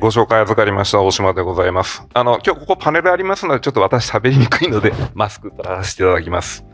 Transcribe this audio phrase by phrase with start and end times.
[0.00, 2.06] ご紹介預かりました大島でございます。
[2.14, 6.64] あの、今日ここパネルありますので、ちょっと私喋りにくいので、 マスク取らせていただきます。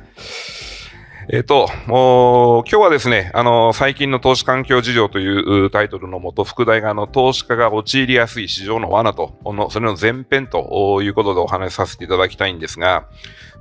[1.31, 13.09] えっ、と、もう、今日はですね、あの、最近の投資環境事情というタイトルのもと、副題が、あの、投資家が陥りやすい市場の罠と、の、それの前編ということでお話しさせていただきたいんですが、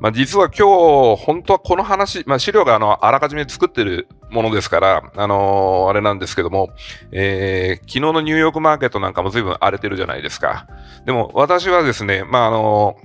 [0.01, 6.71] まあ、実は今日、本当はこの話、まあ、資料があの、あらかじめ作ってるものですから、あのあれなんですけども、
[7.11, 10.67] えー、昨日のニューヨークマーケットなんかも随分荒れてるじゃないですか。
[11.05, 12.97] でも、私はですね、まあ、あの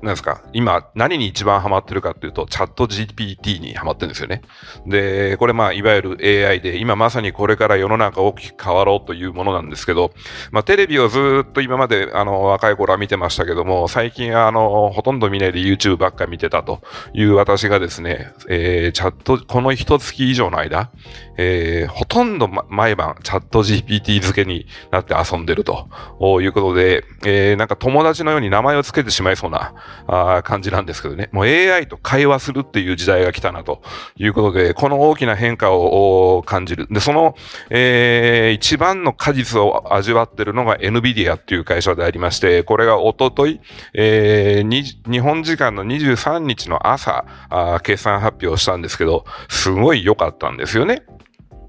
[0.00, 4.42] なんですか、今、何に一番ハマってるかっていうと、チャット GPT にハマってるんですよね。
[4.86, 10.12] で、これまあ、いわゆる AI で、今まさにこれから世の中大きく変わろうというものなんですけど、
[10.52, 16.80] まあ、テレビをずっと今まで、あの、若い頃は見てましたけども、最近は、あの、ほとんど見ないで YouTube ばっか見てたと
[17.12, 20.92] いう私がですね、えー、チャット、この一月以上の間、
[21.38, 25.88] えー、ほとんど、ま、毎晩、チャット GPT 漬けになって遊んでると
[26.40, 29.74] いうことで、えー、なんか友達のように名前を付けてしまいそうな、
[30.06, 31.28] あ感じなんですけどね。
[31.32, 33.82] もう AI と会話するっていう時代が来たなと
[34.16, 36.86] いうことで、この大きな変化を感じる。
[36.90, 37.34] で、その、
[37.70, 43.60] えー、一番の果実を味わってるのが NVIDIA っていう会社でありまして、これがおととい、
[43.94, 51.02] えー、日本時間の23日の朝、あ決算発表したんですけど、すごい良かったんですよね。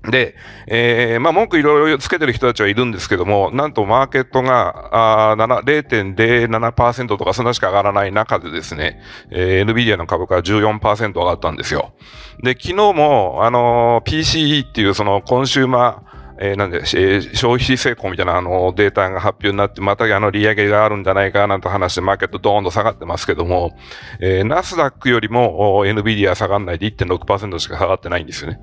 [0.04, 0.36] で、
[0.68, 11.94] えー、まあ、文句いろいろつけてる人たちはいるんですけども、なんとマーケットが、あ0.07%とかそんなしか上がらない中でですね、えー、NVIDIA の株価は14%上がったんですよ。
[12.42, 16.09] で、昨日も、あのー、PCE っていうそのコンシューマー、
[16.42, 23.78] えー、なんで、えー、消費成功みたいなあのデータが発表になって、またあの利上げがあるんじゃないかなんて話でマーケットドーンと下がってますけども、
[24.22, 28.60] えー、ナスダックよりも NVIDIA 下がんないで1.6%しか下がってないんですよね。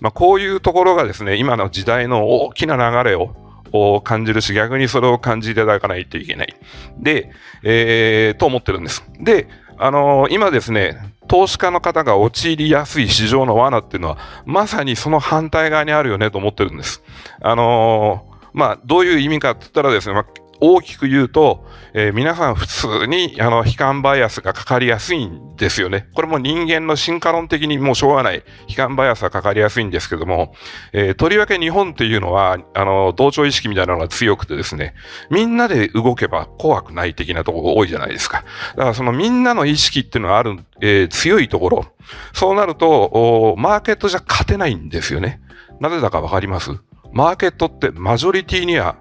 [0.00, 3.34] まあこういうところがですね、今の時代の大きな流れを
[3.72, 6.56] を感じるし、逆にそれを感じていただかないといけない。
[6.98, 7.30] で、
[7.62, 9.04] えー、と思ってるんです。
[9.20, 9.48] で、
[9.78, 17.04] あのー、今ですね、投資家の方が陥りやすい市場の罠っていうのは、まさにその反対側にあるよねと思ってるんです。
[17.40, 20.26] あのー、まあ、どういう意味かって言ったらですね、まあ、
[20.60, 26.08] 大きく言うと、えー、皆さん普通に、あの、悲観バイアスがかかりやすいんですよね。
[26.14, 30.54] これも人間の進化論的にもうしょうがない悲観バイアスがかかりやすいんですけども、
[30.92, 34.94] えー、とりわけ日本っていうのは、あの、同調意識みたいなのが強くてですね、
[35.30, 38.44] みんなで動けば怖くない的なところが多いじゃないですか。
[38.76, 41.86] だからそのみんなの意識っていうのがある、えー、強いところ、
[42.32, 45.40] そうなると、マーケットじゃ勝てないんですよね。
[45.80, 46.70] なぜだかわかります？
[47.12, 48.96] マーケットってマジョリティには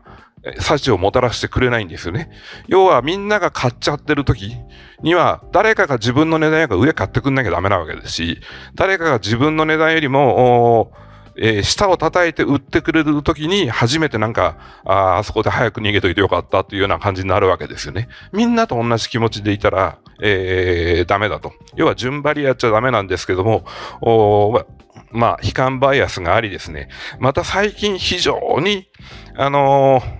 [0.60, 2.32] 幸をもたらしてくれないんですよね。
[2.68, 4.56] 要はみんなが買っちゃってる時
[5.02, 8.40] には誰かが自分の値段より上買ってくんなきゃダメなわけですし、
[8.76, 10.94] 誰かが自分の値段よりも、
[11.42, 18.10] えー、下を叩いて売ってくれる時に初めてなんか、ああそこで早く逃げといてよかったというような感じになるわけですよね。
[18.34, 21.54] みんなと同じ気持ちでいたら、えー、ダメだと。
[21.76, 23.66] 要は順張りやっちゃダメなんですけども、
[24.02, 24.66] お
[25.12, 26.90] まあ、悲観バイアスがありですね。
[27.20, 28.88] また最近非常に、
[29.36, 30.19] あのー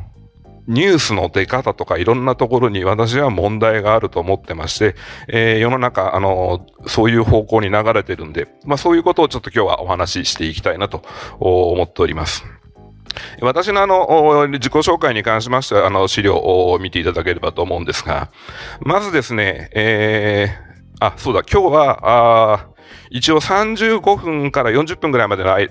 [0.70, 4.96] ニュースの出方とかいろんなところに私は問題があると思ってまして、
[5.28, 11.04] えー、世の中、あの、そういう方向に流れてるんで、まあそういうことをちょっと今日はお話ししていきたいなと
[11.40, 12.46] 思っております。
[13.42, 18.30] 私のあの、自己紹介に関しましては、あの、資料を見ていただければと思うんですが、
[18.82, 22.68] まずですね、えー、あ、そうだ、今日は、あ
[23.10, 25.68] 一応35分から40分ぐらいまでの1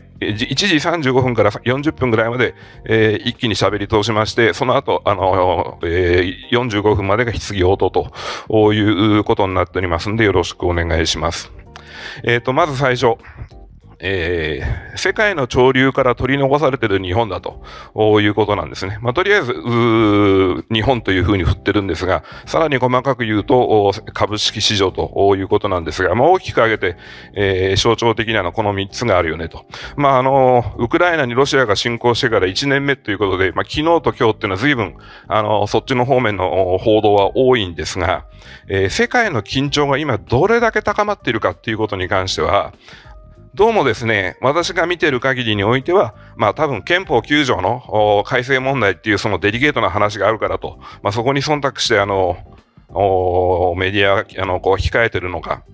[0.54, 2.54] 時35分から40分ぐらいまで、
[2.84, 11.52] えー、一気に喋り通しまして、その後、あの、えー、45分までが質疑応答ということになっておりますので、よろしくお願いします。
[12.24, 13.16] えっ、ー、と、まず最初。
[14.00, 17.60] えー、世界の潮流から取り残されている日本だと
[18.20, 18.98] いうことなんですね。
[19.02, 19.52] まあ、とりあえず、
[20.72, 26.96] 日本というふうに振ってるんですが、さらに細かく言うと、株式市場ということなんですが、まあ、大きく挙げて、
[27.34, 29.66] えー、象徴的なのはこの3つがあるよねと。
[29.96, 34.94] まあ、あの、ウクライナにロシアが侵攻してから1年目ということで、まあ、昨日と今日っていうのは随分、
[35.26, 38.26] あの、そっちの方面の報道は多いんですが、
[38.68, 42.72] えー、世界の緊張が今どれだけ高まっているかっていうことに関しては、
[43.58, 52.36] どうもですね、私が見てる限りにおいては、まあ多分憲法9条の改正問題っていうそのデリゲートな話があるからと、まあそこに忖度してあの、
[53.76, 55.64] メディア、あの、こう控えてるのか、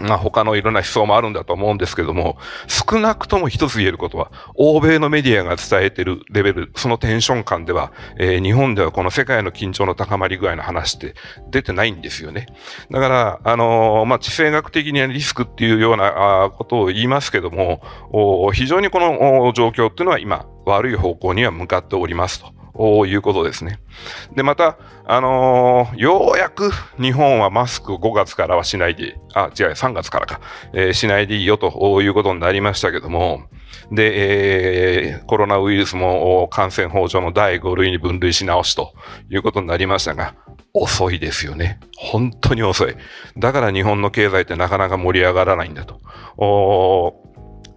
[0.00, 11.14] まあ他のいろんな思想もあるんだと思うんですけども、少なくとも一つ言えることは、欧米のメディアが伝えてるレベル、そのテンション感では、えー、日本ではこの世界の緊張の高まり具合の話って
[11.50, 12.46] 出てないんですよね。
[12.90, 17.82] だから、あのー、まあ地政学的にはリスクっていうようなことを言いますけども、
[18.52, 22.57] 非常にこの状況っていうのは今、悪い方向には向かっておりますと。
[22.78, 23.80] いうことですね。
[24.34, 26.70] で、また、あのー、ようやく
[27.00, 30.40] 日本はマスクを5月からはしないで、あ、違う、3月からか、
[30.72, 33.42] えー、しないでいいよということになりましたけども、
[33.90, 38.94] で、えー、コロナウイルスも感染法上の第5類に分類し直しと
[39.30, 40.34] いうことになりましたが、
[40.74, 41.80] 遅いですよね。
[41.96, 42.94] 本当に遅い。
[43.36, 46.00] だから日本の経済ってなかなか盛り上がらないんだと。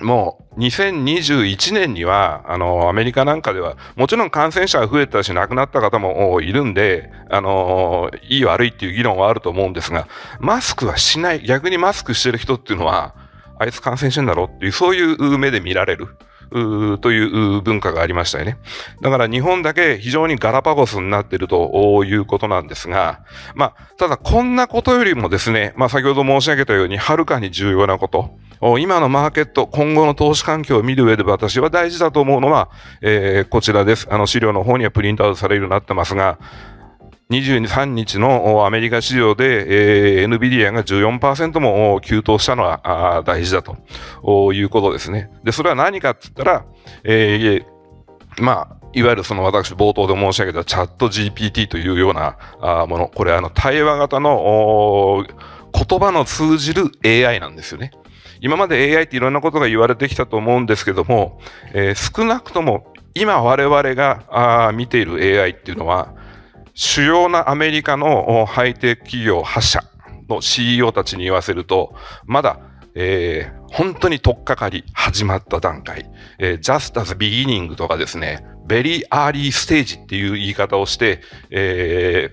[0.02, 10.08] もう2021年には、あの、アメリカなんかでは、もちろん感染者が増えたし、亡くなった方もいるんで、あの、いい悪いっていう議論はあると思うんですが、
[10.40, 13.16] マスクはしない、逆にマスクしてる人っていうのは、
[13.60, 16.08] あいつ感染してんだろっていう、そういう目で見られる。
[16.52, 18.58] という文化がありましたよね。
[19.02, 23.22] だから日本だけ非常にガラパゴスになっているということなんですが、
[23.56, 28.38] まあ、ただこんなことよりもですね、まあ先ほど申し上げたように、はるかに重要なこと。
[28.80, 32.70] 今のマーケット、今後の投資環境を見る上で私は大事だと思うのは、
[33.02, 34.08] えー、こちらです。
[34.12, 36.38] あの資料の方にはプリントアウトされるようになってますが、
[37.32, 45.32] 23日のアメリカ市場で、えー、NVIDIA が14%も急騰したのは大事だということですね。
[45.44, 46.66] で、それは何かって言ったら、
[47.04, 52.38] えー、まあ、いわゆるその私冒頭で申し上げたチャット GPT というような
[52.88, 55.26] もの、これあの対話型の
[55.74, 57.92] 言葉の通じる AI なんですよね。
[58.42, 61.40] 今まで AI っていろんなことが言われてきたと思うんですけども、
[61.74, 66.14] えー、少なくとも今我々が見ている AI っていうのは、
[66.74, 69.84] 主要なアメリカのハイテク企業8社
[70.30, 71.94] の CEO たちに言わせると、
[72.26, 72.60] まだ、
[72.96, 76.10] えー、本当に取っかかり始まった段階、
[76.40, 82.30] えー、just as beginning とかですね、very early stage っていう言い方をして、え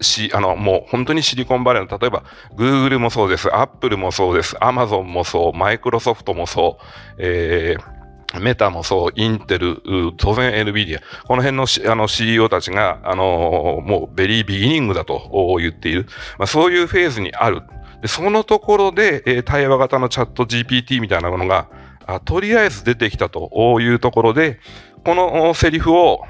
[0.00, 2.24] ー、し、あの、もう本当にシリコンバレーの、例えば、
[2.56, 6.84] Google もそうです、Apple もそうです、Amazon もそう、Microsoft もそう、
[7.18, 7.99] えー、
[8.38, 9.82] メタもそう、インテル、
[10.16, 16.06] 当然 NVIDIA、この辺のあの CEO たちが、あのー、もうベリービギニングだと言っている。
[16.38, 17.62] まあ、そういうフェーズにある。
[18.02, 21.68] でそのところで、えー、対話型のチャット GPT みたいなものが、
[22.06, 24.60] あとりあえず出てきたというところで、
[25.04, 26.22] このセリフを、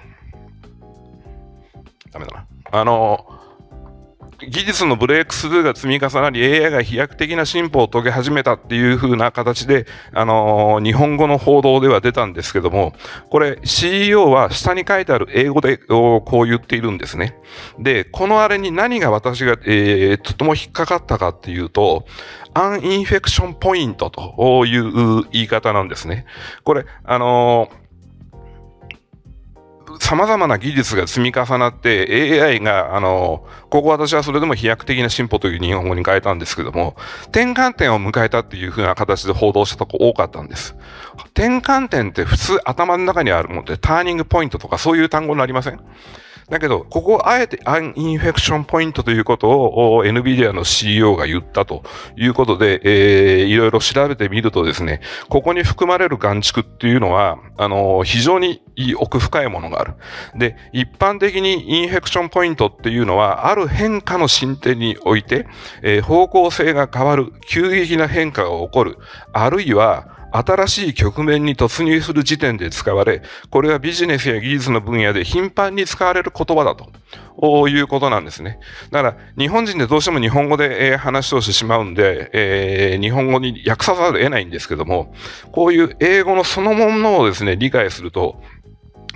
[2.12, 2.47] ダメだな。
[2.73, 3.50] あのー
[4.49, 12.95] 技術のブレイクスルーが積み重なり AI が飛躍的な進歩を遂げ始めたっていう風な形で、あのー、日本語の報道では出たんですけども、
[13.29, 17.37] これ CEO は下に書いてある英語でこう言っているんですね。
[17.79, 22.07] で、このあれに何が私が、えー、とても引っかかったかっていうと、
[22.55, 26.25] an inflection point という言い方なんですね。
[26.65, 27.80] これ、あのー
[30.00, 40.75] 様々な技術が積み重なって AI が、あの、ここ私はそれでも飛躍的な進歩という日本語に変えたんですけども、転換点を迎えたっていう風な形で報道したとこ多かったんです。
[41.35, 45.81] 転換点って普通頭の中にあるもので、ターニングポイントとかそういう単語になりません？
[46.50, 51.85] だけど、ここをあえて an inflection point ということを NVIDIA の CEO が言ったと
[52.17, 58.62] いうことで、えー、いろいろ調べてみるとですね、ここに含まれる含蓄っていうのは、あの、非常に
[58.99, 59.94] 奥深いものがある。
[60.35, 65.47] で、一般的に inflection point っていうのは、ある変化の進展において、
[65.82, 68.99] えー、方向性が変わる、急激な変化が起こる、
[69.32, 76.88] あるいは、新しい局面に突入する時点で使われ、これはビジネスや技術の分野で頻繁に使われる言葉だと。
[77.69, 78.59] いうことなんですね。
[78.90, 85.14] だから、日本人でどうしても日本語で、えー、話をしてしまうんで、えー、日本語に訳さざるを得ないんですけども、
[85.50, 88.43] こういう英語のそのものをですね、理解すると、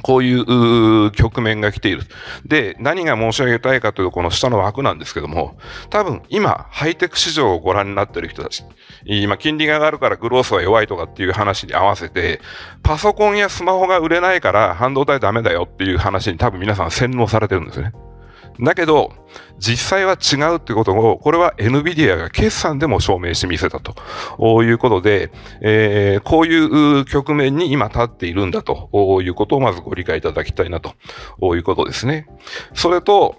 [0.05, 2.03] こういう局面が来ている。
[2.45, 5.57] で、何が申し上げたいかというと、この下の枠なんですけども、
[5.89, 8.65] 多分今、ハイテク市場をご覧になっている人たち、
[9.07, 12.43] 今、金利が上がるからグロースは弱いとかっていう話に合わせて、
[12.83, 17.93] パソコンやスマホが売れないから半導体ダメだよっていう話に多分皆さん洗脳されてるんですね。
[18.61, 19.13] だけど、
[19.59, 23.95] 実際は違うってことを、これは NVIDIA が決算でも証明してみせたと。
[24.63, 25.31] いうことで、
[25.61, 28.91] えー、こういう局面に今立っているんだと。
[29.23, 30.95] いうことをまずご理解いただきたいなと。
[31.55, 32.27] いうことですね。
[32.75, 33.37] それと、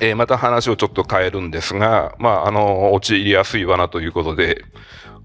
[0.00, 4.64] えー、また話をちょっと変えるんですが、まあ、あの、陥りやすい罠ということで、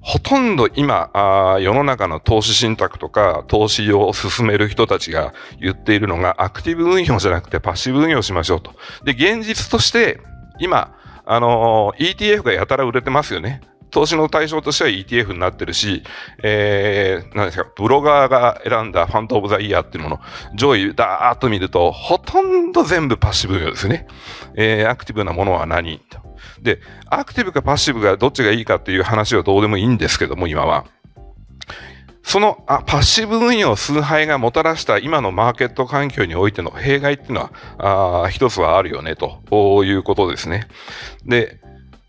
[0.07, 8.75] ほとんど今あ、世の中の投資信託とか投資を進める人たちが言っているのが、アクティブ運用じゃなくてパッシブ運用しましょうと。
[9.03, 10.21] で、現実として、
[10.59, 10.95] 今、
[11.25, 13.61] あのー、ETF がやたら売れてますよね。
[13.95, 16.03] 投資の対象としては ETF になってるし、
[16.43, 20.19] えー、何ですか、ブロガーが選んだファントオブザイヤーっていうもの、
[20.53, 24.05] 上位ダーッと見ると、ほとんど全部パッシブですね。
[24.55, 25.99] えー、アクティブなものは何？
[26.09, 26.19] と
[26.61, 30.83] で、アクティブかパッシブがどっちがいいかっていう話はどうでもいいんですけども、今は。
[32.21, 39.39] そのあパッシブ運用崇拝がもたらした今のマーケット環境においての弊害っていうのは、あ一つはあるよね、と
[39.85, 40.67] いうことですね。
[41.25, 41.61] で、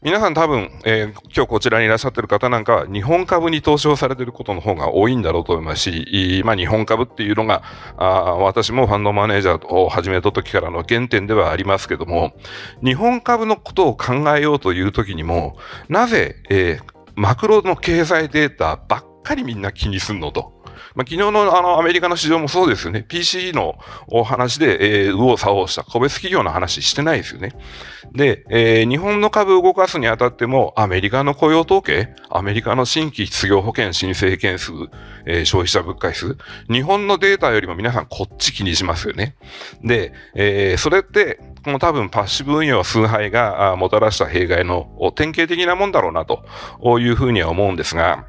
[0.07, 7.65] 皆さん多分、えー、今日こちらにいらっしゃってる方なんかは日本株に投資をされてることの方が多いんだろうと思いますし、まあ日本株っていうのが、
[7.97, 12.37] あ私もファンドマネージャーを始めた時からの原点ではありますけども、
[12.85, 15.57] 日本株のことを考えようという時にも、
[15.89, 16.83] なぜ、えー、
[17.17, 20.56] マクロの経済データばっかりみんな気にすんのと。
[20.95, 23.05] まあ、昨日のあのアメリカの市場もそうですよね。
[23.07, 23.79] PC の
[24.09, 27.53] お話で、えー、右往左往した個別企業の話してないですよね。
[28.13, 34.73] で、えー、日本の株を動かすにあたっても、アメリカの雇用統計、アメリカの新規失業保険申請件数、
[35.27, 36.37] えー、消費者物価指数、
[36.71, 39.37] 日本のデータよりも皆さんこっち気にしますよね。
[39.83, 46.45] で、えー、それって、この多分パッシブ運用崇拝がもたらした弊害の典型的なもんだろうなと
[47.01, 48.25] いうふうには思うんですが、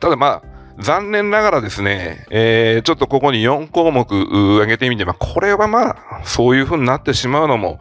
[0.00, 0.49] ただまあ、
[0.80, 7.80] 残念ながらですね、えー、ちょっとここに4項目挙げてみて、まあ、これはまあ、そういうふうになってしまうのも、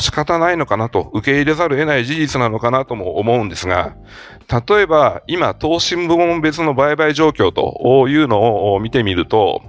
[0.00, 3.96] 仕方ないのかなと、受け入れざるを得ない事実なのかなとも思うんですが、
[4.68, 9.62] 例えば、今、投資部門別の売買状況というのを見てみると、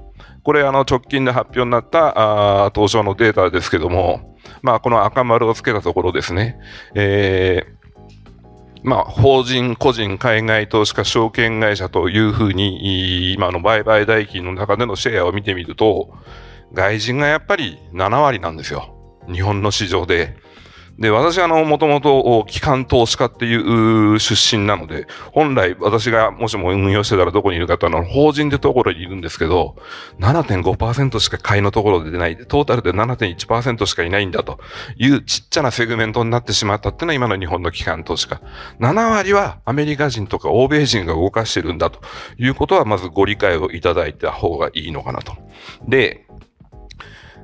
[0.43, 6.57] これ、あの、直近で発表になった、あ東証のデータですけども、まあ、この赤丸をつけたところですね、
[6.95, 7.76] えー、
[8.87, 16.15] まあ、法人、個人、海外投資家、証券会社というふうに、今の売買代金の中でのシェアを見てみると、
[16.71, 18.95] 外人がやっぱり7割なんですよ。
[19.29, 20.37] 日本の市場で。
[20.99, 29.75] で、私はあの、もともと機関投資家っていう出身なので、本来私がもしも運用してたらどこにいるかってのは法人ってところにいるんですけど、
[30.19, 32.37] 7.5%しか買いのところで出ない。
[32.37, 34.59] トータルで7.1%しかいないんだと
[34.97, 38.41] いうちっちゃなセグメントになってしまったっていうのは今の日本の機関投資家。
[38.79, 41.99] 7割はアメリカ人とか欧米人が動かしてるんだと
[42.37, 45.33] いうことはまずご理解をいただいた方がいいのかなと。
[45.87, 46.25] で、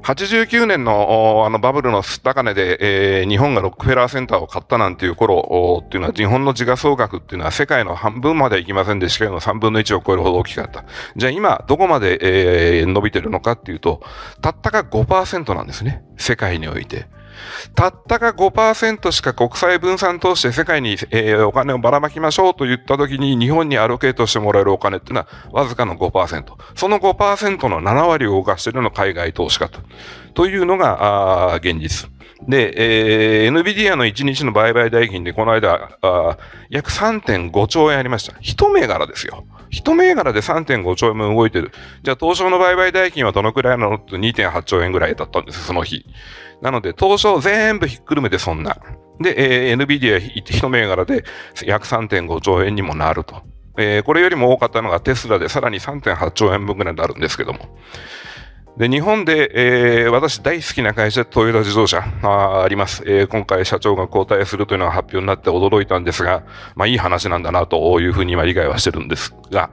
[0.03, 10.83] 89年のあのバブルの高値で、えー、日本がロックフェラーセンターを買ったなんていう頃っていうのは日本の自我総額っていうのは世界の半分までいきませんでしたけど3分の1を超えるほど大きかった。
[11.15, 14.01] じゃあ今どこまで、えー、伸びてるのかっていうと、
[14.41, 16.03] たったか5%なんですね。
[16.17, 17.07] 世界において。
[17.75, 26.44] たったか5%しか国際分散投資で世界に、えー、お金をばらまきましょうと言ったときに日本にアロケートしてもらえるお金っていうのはわずかの5%。
[26.75, 29.80] その5%の7割を動かしているのが海外投資家と。
[30.34, 32.10] というのが、あ現実。
[32.48, 36.38] で、えー、NVIDIA の1日の売買代金でこの間、あ
[36.70, 38.36] 約3.5兆円ありました。
[38.42, 39.46] 一銘柄ですよ。
[39.74, 41.72] 一銘柄で3.5兆円も動いてる。
[42.03, 43.96] じゃあ、東証の売買代金はどのくらいなの？
[43.96, 46.06] って2.8兆円ぐらいだったんです、その日。
[46.62, 48.77] なので、東証全部ひっくるめてそんな。
[49.20, 51.24] で、えー、NVIDIA 一銘柄で
[51.65, 53.42] 約3.5兆円にもなると。
[53.77, 57.60] えー、これよりも多かったのがテスラでさらに3.8兆円分ぐらいになるんですけども。
[58.77, 63.27] で、日本で、えー、私大好きな会社、トヨタ自動車ああります、えー。
[63.27, 66.44] 今回社長が交代するというのは発表になって驚いたんですが、
[66.75, 69.70] まあいい話なんだなというふうに今理解はしてるんですが、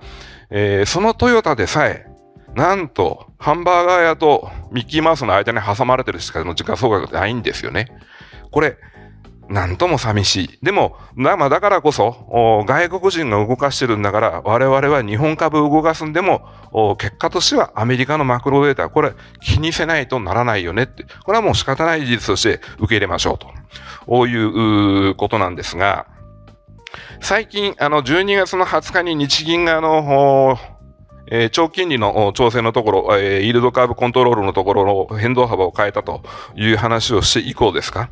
[0.50, 2.06] えー、そのトヨタでさえ、
[2.54, 7.86] なんと、ハンバーガー屋とミッキーマウスの間に挟まれてるしかの時価総額ないんですよね。
[8.50, 8.76] これ、
[9.50, 10.58] なんとも寂しい。
[10.62, 16.46] でも、まあ、だからこそ、外国人が動かしてるんだから、我々は日本株動かすんでも、
[16.98, 23.48] 結果としてはアメリカのマクロデータ、これ気にせないとならないよねって、これはもう仕方ない事実として受け入れましょうと。
[24.06, 26.06] こういうことなんですが、
[27.20, 30.58] 最近、あの、12月の20日に日銀があの、
[31.30, 36.22] えー、長金利の調整のところ、えー、イールドカーブコントロールのところの変動幅を変えたと
[36.56, 38.10] いう話をして以降ですか？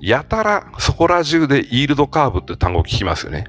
[0.00, 3.46] やたらそこら中でイールドカーブって単語を聞きますよね。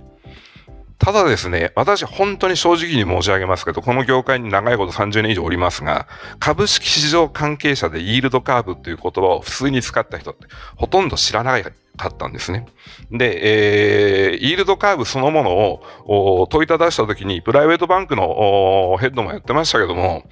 [0.97, 6.07] ただですね、私本当に正直に申し上げますけど、この業界に長いこと30年以上おりますが、
[6.39, 11.63] 株式市場関係者でイールドカーブっていう言葉を普通に使った人ってほとんど知らない
[11.99, 12.65] かったんですね。
[13.11, 20.23] で、えー、イールドカーブそのものを問いただしたときに、プライベートバンクのヘッドもやってましたけども、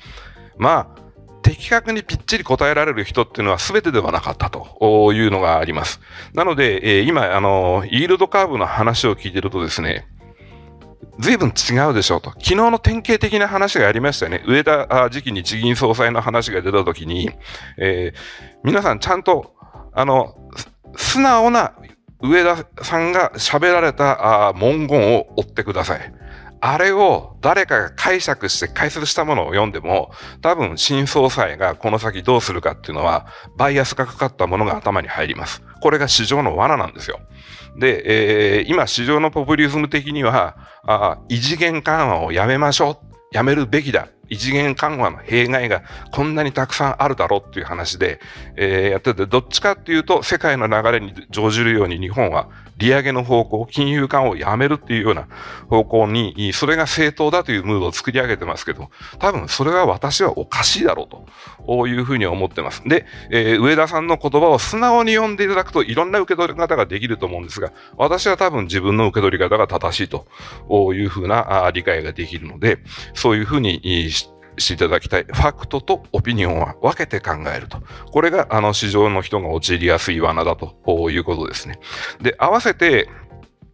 [0.57, 1.01] まあ、
[1.43, 6.01] 的確にぴっちり答えられる人っていうのは全てではなかったというのがあります。
[6.33, 10.07] なので、えー、今、あの、イールドカーブの話を聞いてるとですね、
[11.19, 12.31] 随分違うでしょうと。
[12.31, 14.43] 昨日の典型的な話がありましたよね。
[14.45, 17.31] 上田時期に地銀総裁の話が出たときに、
[17.77, 18.19] えー、
[18.63, 19.53] 皆さんちゃんと、
[19.93, 20.35] あの、
[20.95, 21.73] 素直な
[22.21, 26.13] 上田さんが喋られた文言を追ってください。
[26.59, 33.27] あれを誰かが解釈して解説したものを読んでも、多分新総裁がこの先どうするかっていうのは、
[33.57, 35.61] バイアスがかかったものが頭に入ります。
[35.81, 37.19] これが市場の罠なんですよ。
[37.77, 43.07] で、えー、今市場のポピュリズム的には、あ異次元緩和をやめましょう。
[43.31, 44.07] やめるべきだ。
[44.29, 48.19] 異次元緩和の弊害がこんなにたくさんあるだろうっていう話で、
[48.55, 55.27] えー、やってて、どっちかっていうと、世界の流れに乗じるように日本は利上げの方向、金融緩和をやめるっていうような
[55.69, 62.83] 方向に、それが正当だというムードを作り上げてますけど、多分それは私はおかしいだろうというふうに思ってます。
[62.87, 70.27] で、えー、上田さんの言葉を素直に読んでいただくといろんな受け取り方ができると思うんですが、私は多分自分の受け取り方が正しいと
[70.93, 72.77] いうふうな理解ができるので、
[73.15, 73.81] そういうふうに
[74.57, 75.23] していただきたい。
[75.23, 77.79] ファクトとオピニオンは分けて考えると。
[78.11, 80.75] これが、あの、市場の人が陥りやすい罠だと
[81.11, 81.79] いうことですね。
[82.21, 83.09] で、合わせて、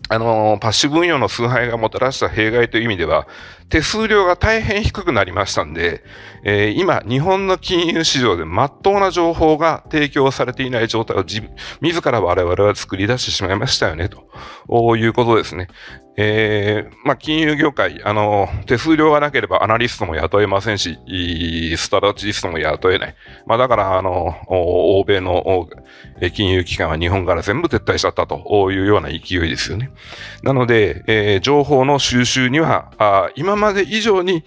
[0.09, 3.27] あの、パッシブ運用の崇拝がもたらした弊害という意味では、
[3.69, 6.03] 手数料が大変低くなりましたんで、
[6.43, 11.41] えー、今、日本の金融市場で真っ当な情報が提供されていない状態を自
[11.81, 15.69] 自ら我々は作り出してしまいましたよね、ということですね。
[16.15, 20.97] えー、まあ、金融業界、あの、手数料がなければアナリストも雇えませんし、
[21.77, 23.15] ストラテジストも雇えない。
[23.47, 25.67] まあ、だから、あの、欧米の
[26.33, 29.89] 金融機関は日本から全部撤退しちゃったというような勢いですよね。
[30.43, 34.43] なので、えー、情報の収集には、あ今まで以上に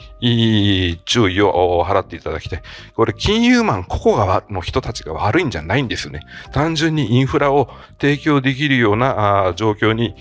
[1.04, 2.62] 注意を払っていただきたい。
[2.94, 6.20] これ、金融マン個々がの人たちが悪いんじゃないんですよね。
[6.52, 7.68] 単純にインフラを
[8.00, 10.14] 提供できるような状況に、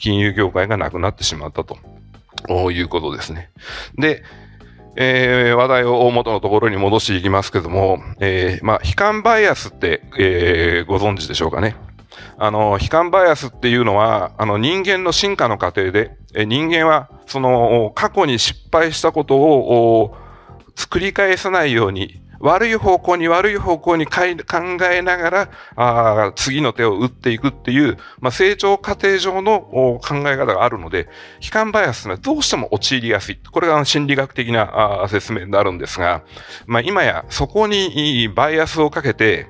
[0.00, 1.78] 金融業業界がなくなってしまったと
[2.70, 3.50] いうことですね。
[3.96, 4.22] で、
[4.96, 11.76] えー、話題を大元のところに戻していきますけども、えー、まあ、悲観バイアスって、えー、ご存知でしょうかね。
[12.38, 20.16] あの、悲観バイアスっていうのは、あの、人間の進化の過程で、え人間は、その、過去に失敗したことを、
[20.90, 24.22] 繰り返さないように、悪い方向に悪い方向に考
[24.90, 29.60] えながら、あ次の手を打っていくっていう、まあ、成長過程上の
[30.02, 31.08] 考え方があるので、
[31.42, 33.38] 悲観バイアスはどうしても陥りやすい。
[33.50, 36.22] これが心理学的な説明になるんですが、
[36.66, 39.46] まあ、今やそこにバイアスをかけて、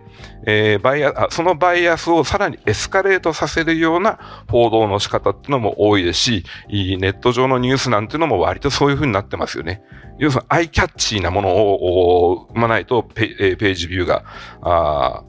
[0.50, 9.82] えー、バイアそのバイアスをさらにエスカレートさせるような報道の仕方っていうのも多いですし、ネット上のニュースなんていうのも割とそういう風になってますよね。
[10.18, 14.24] 要するにアイキャッチーなものを生まないとペページビューが、
[14.62, 15.22] あ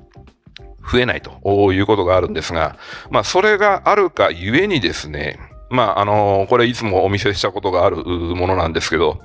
[0.90, 2.78] 増えないということがあるんですが、
[3.12, 5.38] まあ、それがあるかゆえにですね、
[5.70, 9.20] まあ、あのこれいつもお見せしたことがあるものなんですけど、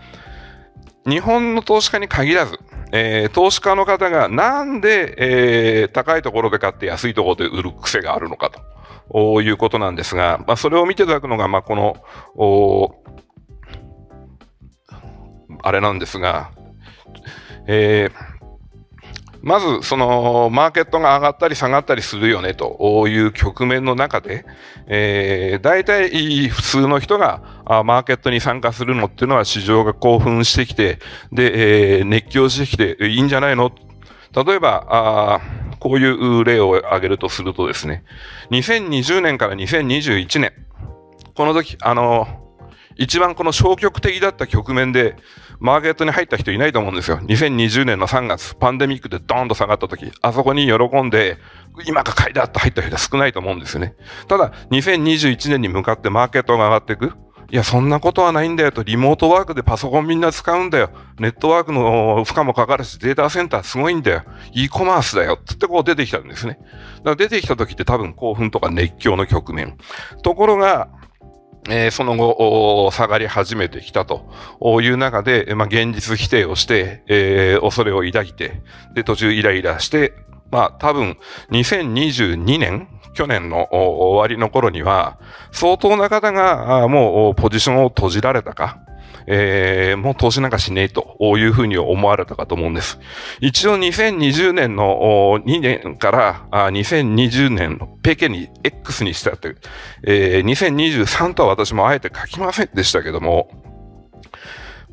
[1.07, 2.59] 日本の投資家に限らず、
[2.97, 8.53] えー、投資家の方がなんで、えー、高いところで買って安いところで売る癖があるのか
[9.11, 11.97] ということなんですが、まあ、それを見ていただくのが、まあ、この、
[15.61, 16.53] あれなんですが、
[17.67, 18.35] えー、
[19.43, 24.45] まず、その、マーケットが上がったり下がったりするよね、という局面の中で、
[24.87, 30.99] え、大体普通の人がマーケットに参加するのっていうのは市場が興奮してきて、
[31.33, 33.73] で、えー、熱狂してきていいんじゃないの？
[34.35, 35.41] 例えば、あ
[35.79, 38.05] こういう例を挙げるとするとですね、
[38.51, 40.53] 2020年から2021年、
[41.35, 42.27] この時、あの、
[42.97, 45.17] 一番この消極的だった局面で、
[45.61, 47.19] マーケットに入った人いないと思うんですよ。
[47.19, 51.39] 2020年の3月、パンデミックでドーンと下がった時、あそこに喜んで、
[51.87, 53.95] 今が買いだって入った人は少ないと思うんですよね。
[54.29, 57.13] ただ、2021年に向かってマーケットが上がっていく。
[57.55, 60.91] いや、そんなことはないんだよと、リモートワークでパソコンみんな使うんだよ。
[61.21, 64.25] ネットワークの負荷もかかるし、データセンターすごいんだよ。
[64.53, 65.39] e コマースだよ。
[65.47, 66.59] つってこう出てきたんですね。
[66.59, 69.79] だから出てきた時って多分興奮とか熱狂の局面。
[70.25, 70.89] ところが、
[71.69, 74.27] えー、その後、下がり始めてきたと
[74.83, 78.63] いう中で、まあ、現実否定をして、えー、恐れを抱いて、
[78.97, 80.13] で、途中イライラして、
[80.51, 81.19] まあ、多分、
[81.53, 85.19] 2022年、去年の終わりの頃には、
[85.53, 88.79] 相当な方が、もう、ポジションを閉じられたか、
[89.27, 92.99] えー、もう投資なんかしねえというふうに思われたかと思うんです。
[93.41, 99.57] 一応2020年の2年から2020年のペケに X にしたという、
[100.07, 103.49] えー、2023とは私もあえて書きませんでしたけども、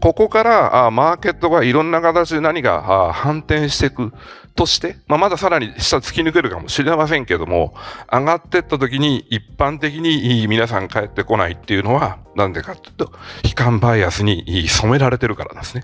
[0.02, 4.14] ここからマーケットがいろんな形で何が反転していく
[4.56, 7.74] として、まあ、まださらに下突き抜けるかもしれませんけども、
[8.12, 13.12] 上がっていった時に一般的に皆さん帰ってこないっていうのは、なんでかっていうと、
[13.44, 15.84] 悲観バイアスに染められてるからですね。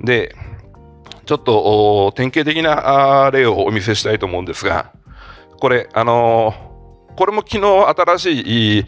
[0.00, 0.34] で、
[1.24, 4.92] ちょっと典型的な例をお見せしたいと思うんですが、
[5.60, 8.86] これ、あのー、これも昨日新しい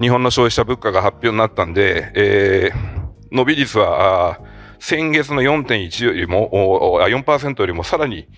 [0.00, 4.40] 日本の消費者物価が発表になったんで、えー、伸び率は、
[4.80, 6.50] 先月の4.1よりも、
[7.02, 8.28] 4%よりもさらに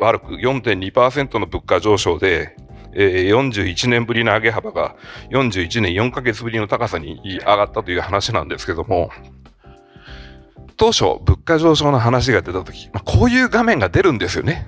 [0.00, 2.56] 悪く4.2%の物価上昇で、
[2.92, 4.96] えー、41年ぶりの上げ幅が
[5.30, 9.10] 41年4ヶ月ぶりの高さに上がったという話なんですけども、
[10.76, 14.66] 当初、物価上昇の話が出たとき、まあ、こういう画面が出るんですよね。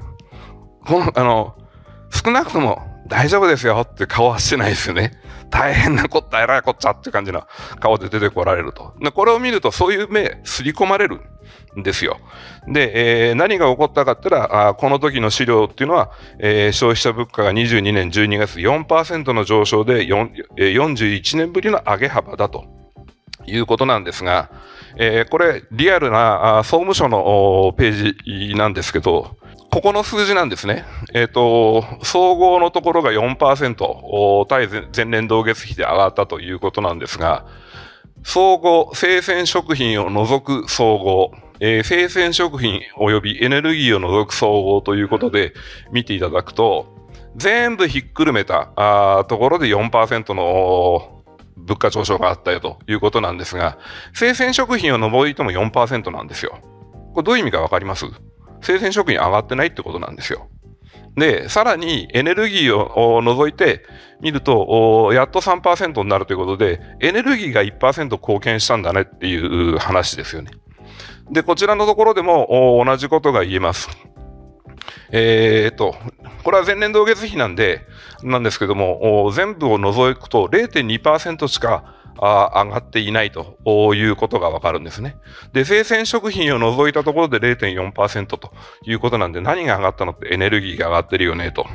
[0.84, 1.56] この、あの、
[2.10, 5.21] 少なくとも大丈夫ですよって顔はしてないですよね。
[5.52, 7.46] 大変なこった、えらいこっちゃって感じの
[7.78, 8.94] 顔で出てこられると。
[9.14, 11.20] これを見るとそういう目、すり込まれる
[11.78, 12.18] んですよ。
[12.66, 22.64] で、えー、何が起こったかって言ったら、あこの時の資料っていうのは、えー、消費者物価が22年12月4%の上昇で4、えー、41年ぶりの上げ幅だと
[23.46, 24.50] いうことなんですが、
[24.96, 29.36] えー、これ、リアルな総務省のページなんですけど、
[29.72, 30.84] ここの数字なんですね。
[31.14, 37.46] えっ、ー、と、総合のところが4%、対前年同月比で上がったということなんですが、
[38.22, 45.54] 総合、生鮮食品を除く総合、えー、生鮮食品及びエネルギーを除く総合ということで
[45.90, 46.94] 見ていただくと、
[47.36, 51.22] 全部ひっくるめたあところで4%の
[51.56, 53.78] 物価上昇があったよということなんですが、
[54.12, 56.58] 生鮮食品を除いても4%なんですよ。
[57.14, 58.04] これどういう意味かわかります？
[58.62, 60.48] 生鮮食品上がってないってことなんですよ。
[61.16, 63.84] で、さらにエネルギーを除いて
[64.20, 69.36] 見ると、やっと3%になるということで、エネルギーが1%貢献したんだねってい
[69.74, 70.52] う話ですよね。
[71.30, 73.90] で、こちらのところでも同じことが言えます。
[75.10, 75.94] えー、っと、
[76.42, 77.86] これは前年同月比なんで、
[78.22, 83.58] なんですけども、全部を除くと0.2%しか上がっていないと
[83.94, 85.16] いうことがわかるんですね。
[85.52, 88.52] で、生鮮食品を除いたところで0.4%と
[88.84, 91.66] いうことなんで、何が上がったのってエネルギーが上がってるよねと。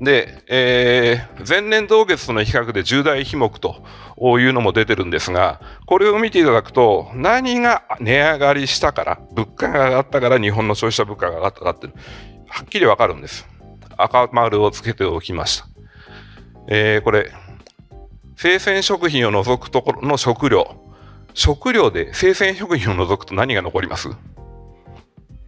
[0.00, 3.84] で、えー、前年同月との比較で重大品目と
[4.18, 11.86] いうのも出てるんですが、これを見ていただくと、何が値上がりしたから、物価が上がったから日本の消費者物価が上がったかって
[12.48, 13.48] はっきりわかるんです。
[13.96, 15.66] 赤丸をつけておきました。
[16.68, 17.30] えー、これ、
[18.36, 20.76] 生鮮食品を除くところの食料。
[21.34, 24.08] 食料で生鮮食品を除くと何が残ります？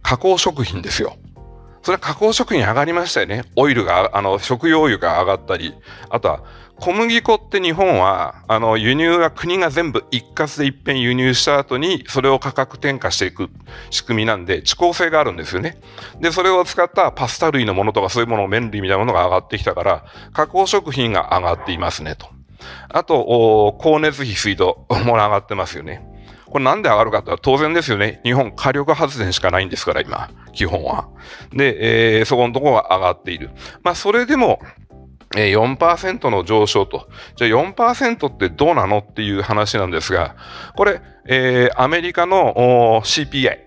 [0.01, 1.17] 加工食品ですよ。
[1.83, 3.43] それは加工食品上がりましたよね。
[3.55, 5.75] オイルが、あの、食用油が上がったり、
[6.09, 6.43] あとは
[6.79, 13.49] 小麦粉って日本は、あの、輸入は国が全部一括で一遍輸入した後に、それを価格転嫁していく
[13.91, 15.77] 仕組みなんで、遅効性があるんですよね。
[16.19, 22.34] で、それを使ったパスタ類のものとかそういうもの、麺類みたいなものが上がってきたから、加工食品が上がっていますね、と。
[22.89, 26.05] あと、光熱費、水道 も上がってますよね。
[26.45, 28.21] これなんで上がるかって当然ですよね。
[28.23, 31.09] 日本火力発電しかないんですから、今、基本は。
[31.53, 33.49] で、えー、そこのところは上がっている。
[33.83, 34.59] まあ、それでも、
[35.35, 37.07] えー、4%の上昇と。
[37.35, 40.35] じゃあ4%ってどうなのっていう話なんですが、
[40.77, 43.57] これ、えー、アメリカの CPI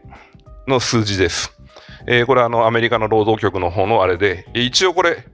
[0.67, 1.55] の数字です。
[2.07, 5.27] えー、これはあのアメリカの労働局の方のあれで、一応これ、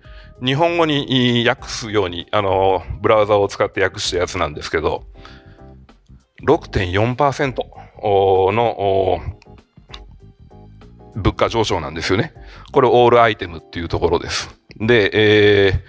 [0.45, 5.05] 日本語に訳すように、あの、ブラウザを使って訳したやつなんですけど、
[6.47, 7.55] 6.4%
[8.53, 9.21] の
[11.15, 12.35] 物価上昇なんですよね。
[12.73, 14.55] これオールアイテムっていうところです。
[14.79, 15.83] で、え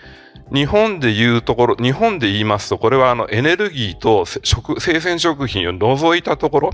[0.51, 6.69] ー、日本で言うところ、日本で言いますと、これはあのエネルギーと食生鮮食品を除いたところ、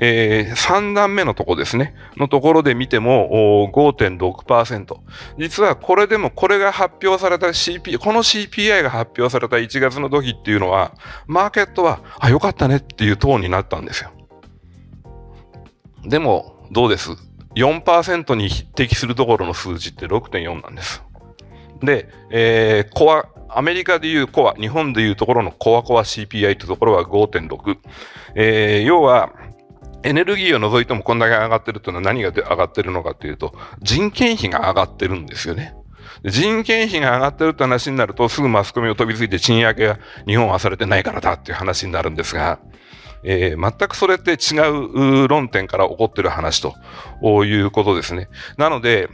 [0.00, 4.96] えー、3段目のとこですね、のところで見ても5.6%。
[5.38, 10.94] 実はこれでもこれが発表された CP、この CPI が発表された1月の時っていうのは、
[11.26, 14.10] マーケットは、あ、よかったねっていうトーンになったんですよ。
[16.04, 17.10] でも、どうです
[17.56, 21.02] ?4% に匹敵するところの数字って6.4なんです。
[21.82, 27.78] で、えー、コア、アメリカでいうコア、日本でいうところのコアコア CPI というところは5.6。
[28.34, 29.32] えー、要は、
[30.02, 35.74] エネルギーを除いてもこんだけ上がってるというのは何が上がってるのかというと、人件費が上がってるんですよね。
[36.24, 42.58] 人件費が上がってるって話になると、すぐマスコミを飛びついて賃上げが日本はされてないからだっていう話になるんですが、
[43.24, 46.74] えー、全くそれって違う論点から起こってる話と
[47.44, 48.28] いうことですね。
[48.56, 49.08] なので、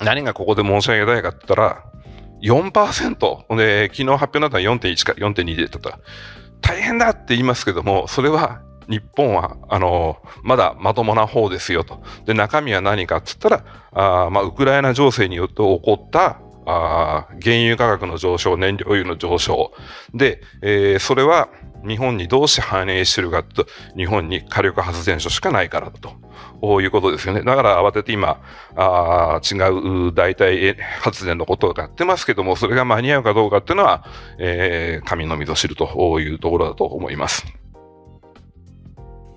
[0.00, 1.84] 何がここで申し上げたいかって言ったら、
[2.42, 5.98] 4%で、昨日発表になったのは4.1か4.2でだったら、
[6.60, 12.02] 大変だって言いますけども、それは日本は、あの、まだまともな方ですよと。
[12.24, 19.72] で、中身は何かって言ったら、あまあ、ウクライナ情勢によって起こったあ原油価格の上昇、燃料油の上昇。
[20.12, 21.48] で、えー、それは
[21.86, 26.10] 日本にどうして反映してるかと、日本に火力発電所しかないからと。
[26.60, 27.42] こういうことですよね。
[27.42, 28.40] だから慌てて今、
[28.74, 29.54] あ違
[30.08, 34.04] う代替発電のことをやってますけども、それが間に合うかどうかっていうのは、
[34.38, 37.46] えー、神のみぞ知るというところだと思います。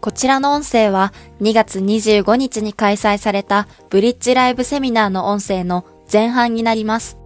[0.01, 7.17] こちらの音声は2月25日に開催されたブリッジライブセミナーの音声の前半になります。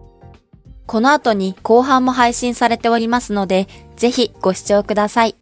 [0.85, 5.35] この後に後半も配信されておりますので、ぜひご視聴ください。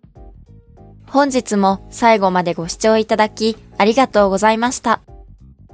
[1.08, 5.02] 本日も最後までご視聴いただきありがとうございました。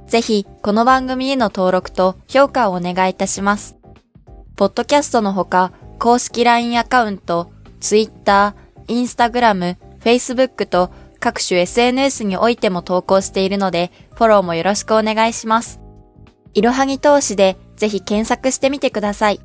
[0.06, 3.76] ぜひこの番組への登録と評価をお願いいたします。
[4.56, 8.54] ポッドキャストのほか公式 LINE アカウント、Twitter、
[8.86, 15.80] Instagram、Facebook と各種 SNS においても投稿しているので、フォローもよろしくお願いします。
[16.54, 19.40] いろはぎ投資でぜひ検索してみてください。